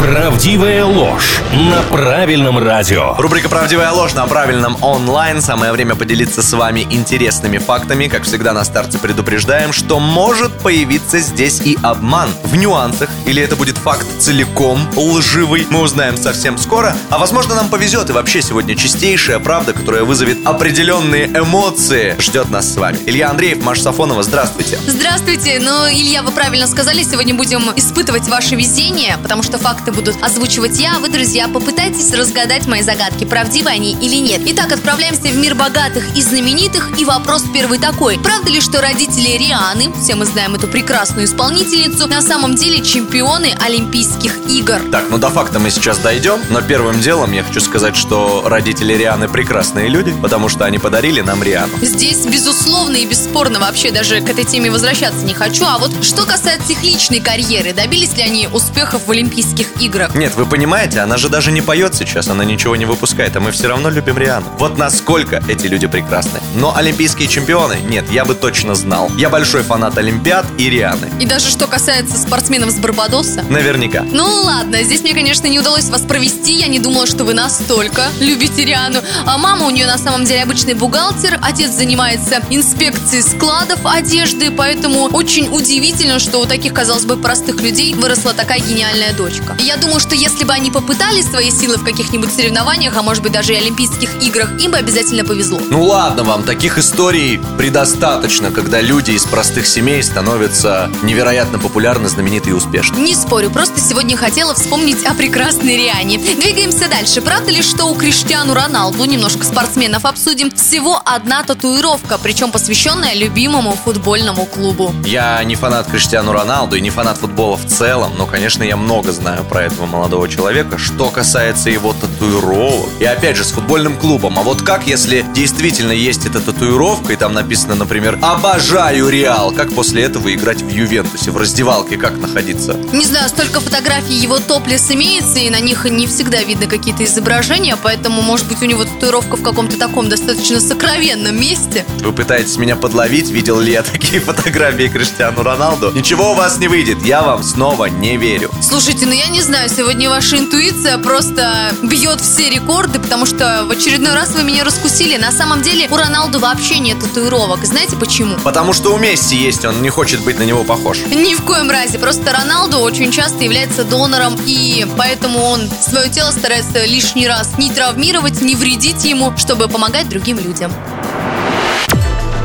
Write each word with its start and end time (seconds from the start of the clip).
Правдивая 0.00 0.84
ложь 0.84 1.40
на 1.52 1.80
правильном 1.82 2.58
радио. 2.58 3.14
Рубрика 3.16 3.48
«Правдивая 3.48 3.90
ложь» 3.90 4.12
на 4.14 4.26
правильном 4.26 4.76
онлайн. 4.82 5.40
Самое 5.40 5.72
время 5.72 5.94
поделиться 5.94 6.42
с 6.42 6.52
вами 6.52 6.86
интересными 6.90 7.58
фактами. 7.58 8.08
Как 8.08 8.24
всегда 8.24 8.52
на 8.52 8.64
старте 8.64 8.98
предупреждаем, 8.98 9.72
что 9.72 10.00
может 10.00 10.52
появиться 10.58 11.20
здесь 11.20 11.60
и 11.60 11.78
обман. 11.82 12.28
В 12.44 12.56
нюансах, 12.56 13.08
или 13.24 13.42
это 13.42 13.56
будет 13.56 13.78
факт 13.78 14.06
целиком 14.18 14.78
лживый, 14.96 15.66
мы 15.70 15.80
узнаем 15.80 16.16
совсем 16.16 16.58
скоро. 16.58 16.94
А 17.10 17.18
возможно 17.18 17.54
нам 17.54 17.68
повезет 17.68 18.10
и 18.10 18.12
вообще 18.12 18.42
сегодня 18.42 18.76
чистейшая 18.76 19.38
правда, 19.38 19.72
которая 19.72 20.04
вызовет 20.04 20.46
определенные 20.46 21.26
эмоции, 21.28 22.16
ждет 22.18 22.50
нас 22.50 22.72
с 22.72 22.76
вами. 22.76 22.98
Илья 23.06 23.30
Андреев, 23.30 23.62
Маша 23.62 23.84
Сафонова, 23.84 24.22
здравствуйте. 24.22 24.78
Здравствуйте. 24.86 25.60
Ну, 25.60 25.88
Илья, 25.88 26.22
вы 26.22 26.32
правильно 26.32 26.66
сказали, 26.66 27.02
сегодня 27.02 27.34
будем 27.34 27.70
испытывать 27.76 28.28
ваше 28.28 28.54
везение, 28.54 29.16
потому 29.22 29.42
что 29.42 29.58
факты 29.84 29.92
будут 29.92 30.22
озвучивать 30.22 30.78
я, 30.78 30.96
а 30.96 30.98
вы, 30.98 31.10
друзья, 31.10 31.46
попытайтесь 31.46 32.10
разгадать 32.12 32.66
мои 32.66 32.80
загадки, 32.80 33.24
правдивы 33.24 33.68
они 33.68 33.92
или 33.92 34.16
нет. 34.16 34.40
Итак, 34.46 34.72
отправляемся 34.72 35.28
в 35.28 35.36
мир 35.36 35.54
богатых 35.54 36.04
и 36.16 36.22
знаменитых, 36.22 36.98
и 36.98 37.04
вопрос 37.04 37.44
первый 37.52 37.78
такой. 37.78 38.18
Правда 38.18 38.50
ли, 38.50 38.60
что 38.62 38.80
родители 38.80 39.36
Рианы, 39.36 39.92
все 40.02 40.14
мы 40.14 40.24
знаем 40.24 40.54
эту 40.54 40.68
прекрасную 40.68 41.26
исполнительницу, 41.26 42.06
на 42.06 42.22
самом 42.22 42.54
деле 42.54 42.82
чемпионы 42.82 43.54
Олимпийских 43.60 44.38
игр? 44.48 44.80
Так, 44.90 45.04
ну 45.10 45.18
до 45.18 45.28
факта 45.28 45.58
мы 45.58 45.70
сейчас 45.70 45.98
дойдем, 45.98 46.40
но 46.48 46.62
первым 46.62 47.00
делом 47.00 47.32
я 47.32 47.42
хочу 47.42 47.60
сказать, 47.60 47.96
что 47.96 48.44
родители 48.46 48.94
Рианы 48.94 49.28
прекрасные 49.28 49.88
люди, 49.88 50.14
потому 50.22 50.48
что 50.48 50.64
они 50.64 50.78
подарили 50.78 51.20
нам 51.20 51.42
Риану. 51.42 51.74
Здесь, 51.82 52.24
безусловно 52.24 52.96
и 52.96 53.04
бесспорно, 53.04 53.60
вообще 53.60 53.90
даже 53.90 54.22
к 54.22 54.30
этой 54.30 54.44
теме 54.44 54.70
возвращаться 54.70 55.24
не 55.26 55.34
хочу. 55.34 55.64
А 55.66 55.76
вот 55.76 56.04
что 56.04 56.24
касается 56.24 56.72
их 56.72 56.82
личной 56.82 57.20
карьеры, 57.20 57.74
добились 57.74 58.14
ли 58.16 58.22
они 58.22 58.48
успехов 58.48 59.06
в 59.06 59.10
Олимпийских 59.10 59.73
играх? 59.80 60.14
Нет, 60.14 60.34
вы 60.36 60.46
понимаете, 60.46 61.00
она 61.00 61.16
же 61.16 61.28
даже 61.28 61.52
не 61.52 61.62
поет 61.62 61.94
сейчас, 61.94 62.28
она 62.28 62.44
ничего 62.44 62.76
не 62.76 62.84
выпускает, 62.84 63.36
а 63.36 63.40
мы 63.40 63.50
все 63.50 63.68
равно 63.68 63.90
любим 63.90 64.18
Риану. 64.18 64.46
Вот 64.58 64.78
насколько 64.78 65.42
эти 65.48 65.66
люди 65.66 65.86
прекрасны. 65.86 66.40
Но 66.56 66.74
олимпийские 66.76 67.28
чемпионы, 67.28 67.78
нет, 67.88 68.10
я 68.10 68.24
бы 68.24 68.34
точно 68.34 68.74
знал. 68.74 69.10
Я 69.16 69.30
большой 69.30 69.62
фанат 69.62 69.98
Олимпиад 69.98 70.46
и 70.58 70.70
Рианы. 70.70 71.10
И 71.20 71.26
даже 71.26 71.48
что 71.48 71.66
касается 71.66 72.16
спортсменов 72.16 72.70
с 72.70 72.76
Барбадоса? 72.76 73.42
Наверняка. 73.48 74.02
Ну 74.02 74.24
ладно, 74.24 74.82
здесь 74.82 75.02
мне, 75.02 75.14
конечно, 75.14 75.46
не 75.46 75.58
удалось 75.58 75.88
вас 75.90 76.02
провести. 76.02 76.52
Я 76.52 76.68
не 76.68 76.78
думала, 76.78 77.06
что 77.06 77.24
вы 77.24 77.34
настолько 77.34 78.08
любите 78.20 78.64
Риану. 78.64 79.00
А 79.26 79.38
мама 79.38 79.66
у 79.66 79.70
нее 79.70 79.86
на 79.86 79.98
самом 79.98 80.24
деле 80.24 80.42
обычный 80.42 80.74
бухгалтер. 80.74 81.38
Отец 81.42 81.70
занимается 81.70 82.42
инспекцией 82.50 83.22
складов 83.22 83.80
одежды. 83.84 84.50
Поэтому 84.50 85.04
очень 85.12 85.48
удивительно, 85.48 86.18
что 86.18 86.38
у 86.38 86.46
таких, 86.46 86.72
казалось 86.72 87.04
бы, 87.04 87.16
простых 87.16 87.60
людей 87.60 87.94
выросла 87.94 88.34
такая 88.34 88.60
гениальная 88.60 89.12
дочка. 89.14 89.56
Я 89.64 89.78
думаю, 89.78 89.98
что 89.98 90.14
если 90.14 90.44
бы 90.44 90.52
они 90.52 90.70
попытались 90.70 91.24
свои 91.24 91.50
силы 91.50 91.78
в 91.78 91.84
каких-нибудь 91.84 92.30
соревнованиях, 92.30 92.94
а 92.98 93.02
может 93.02 93.22
быть 93.22 93.32
даже 93.32 93.54
и 93.54 93.56
Олимпийских 93.56 94.22
играх, 94.22 94.50
им 94.60 94.72
бы 94.72 94.76
обязательно 94.76 95.24
повезло. 95.24 95.58
Ну 95.70 95.82
ладно 95.84 96.22
вам, 96.22 96.42
таких 96.42 96.76
историй 96.76 97.40
предостаточно, 97.56 98.50
когда 98.50 98.82
люди 98.82 99.12
из 99.12 99.24
простых 99.24 99.66
семей 99.66 100.02
становятся 100.02 100.90
невероятно 101.02 101.58
популярны, 101.58 102.10
знамениты 102.10 102.50
и 102.50 102.52
успешны. 102.52 102.98
Не 102.98 103.14
спорю, 103.14 103.50
просто 103.50 103.80
сегодня 103.80 104.18
хотела 104.18 104.54
вспомнить 104.54 105.02
о 105.06 105.14
прекрасной 105.14 105.78
Риане. 105.78 106.18
Двигаемся 106.18 106.86
дальше. 106.86 107.22
Правда 107.22 107.50
ли, 107.50 107.62
что 107.62 107.86
у 107.86 107.94
Криштиану 107.94 108.52
Роналду, 108.52 109.02
немножко 109.06 109.46
спортсменов 109.46 110.04
обсудим, 110.04 110.50
всего 110.50 111.00
одна 111.06 111.42
татуировка, 111.42 112.18
причем 112.22 112.52
посвященная 112.52 113.14
любимому 113.14 113.78
футбольному 113.82 114.44
клубу? 114.44 114.94
Я 115.06 115.42
не 115.42 115.54
фанат 115.54 115.86
Криштиану 115.86 116.32
Роналду 116.32 116.76
и 116.76 116.82
не 116.82 116.90
фанат 116.90 117.16
футбола 117.16 117.56
в 117.56 117.66
целом, 117.66 118.12
но, 118.18 118.26
конечно, 118.26 118.62
я 118.62 118.76
много 118.76 119.10
знаю 119.10 119.42
про 119.54 119.62
этого 119.62 119.86
молодого 119.86 120.28
человека, 120.28 120.78
что 120.78 121.10
касается 121.10 121.70
его 121.70 121.92
татуировок. 121.92 122.90
И 122.98 123.04
опять 123.04 123.36
же, 123.36 123.44
с 123.44 123.52
футбольным 123.52 123.96
клубом. 123.96 124.36
А 124.36 124.42
вот 124.42 124.62
как, 124.62 124.88
если 124.88 125.24
действительно 125.32 125.92
есть 125.92 126.26
эта 126.26 126.40
татуировка, 126.40 127.12
и 127.12 127.16
там 127.16 127.34
написано, 127.34 127.76
например, 127.76 128.18
«Обожаю 128.20 129.08
Реал», 129.08 129.52
как 129.52 129.72
после 129.72 130.02
этого 130.02 130.34
играть 130.34 130.60
в 130.60 130.68
Ювентусе, 130.68 131.30
в 131.30 131.36
раздевалке, 131.36 131.96
как 131.96 132.18
находиться? 132.18 132.76
Не 132.92 133.04
знаю, 133.04 133.28
столько 133.28 133.60
фотографий 133.60 134.14
его 134.14 134.40
топлес 134.40 134.90
имеется, 134.90 135.38
и 135.38 135.48
на 135.50 135.60
них 135.60 135.84
не 135.84 136.08
всегда 136.08 136.42
видно 136.42 136.66
какие-то 136.66 137.04
изображения, 137.04 137.76
поэтому, 137.80 138.22
может 138.22 138.48
быть, 138.48 138.60
у 138.60 138.64
него 138.64 138.82
татуировка 138.82 139.36
в 139.36 139.42
каком-то 139.42 139.78
таком 139.78 140.08
достаточно 140.08 140.58
сокровенном 140.58 141.40
месте. 141.40 141.84
Вы 142.00 142.10
пытаетесь 142.10 142.56
меня 142.56 142.74
подловить, 142.74 143.30
видел 143.30 143.60
ли 143.60 143.70
я 143.70 143.84
такие 143.84 144.20
фотографии 144.20 144.88
Криштиану 144.88 145.44
Роналду? 145.44 145.92
Ничего 145.92 146.32
у 146.32 146.34
вас 146.34 146.58
не 146.58 146.66
выйдет, 146.66 147.02
я 147.04 147.22
вам 147.22 147.44
снова 147.44 147.84
не 147.84 148.16
верю. 148.16 148.50
Слушайте, 148.60 149.06
ну 149.06 149.12
я 149.12 149.28
не 149.28 149.43
знаю, 149.44 149.68
сегодня 149.68 150.08
ваша 150.08 150.38
интуиция 150.38 150.96
просто 150.96 151.72
бьет 151.82 152.20
все 152.20 152.48
рекорды, 152.48 152.98
потому 152.98 153.26
что 153.26 153.64
в 153.66 153.70
очередной 153.70 154.14
раз 154.14 154.30
вы 154.30 154.42
меня 154.42 154.64
раскусили. 154.64 155.16
На 155.18 155.30
самом 155.32 155.60
деле 155.60 155.86
у 155.90 155.96
Роналду 155.96 156.38
вообще 156.38 156.78
нет 156.78 156.98
татуировок. 156.98 157.62
И 157.62 157.66
знаете 157.66 157.94
почему? 157.96 158.36
Потому 158.42 158.72
что 158.72 158.94
у 158.94 158.98
Месси 158.98 159.36
есть, 159.36 159.64
он 159.64 159.82
не 159.82 159.90
хочет 159.90 160.24
быть 160.24 160.38
на 160.38 160.44
него 160.44 160.64
похож. 160.64 160.98
Ни 161.06 161.34
в 161.34 161.42
коем 161.42 161.70
разе. 161.70 161.98
Просто 161.98 162.32
Роналду 162.32 162.78
очень 162.78 163.12
часто 163.12 163.44
является 163.44 163.84
донором, 163.84 164.38
и 164.46 164.86
поэтому 164.96 165.40
он 165.40 165.68
свое 165.80 166.08
тело 166.08 166.30
старается 166.30 166.84
лишний 166.86 167.28
раз 167.28 167.58
не 167.58 167.70
травмировать, 167.70 168.40
не 168.40 168.54
вредить 168.54 169.04
ему, 169.04 169.36
чтобы 169.36 169.68
помогать 169.68 170.08
другим 170.08 170.38
людям. 170.38 170.72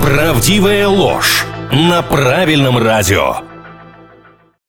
Правдивая 0.01 0.87
ложь 0.87 1.45
на 1.71 2.01
правильном 2.01 2.77
радио. 2.77 3.48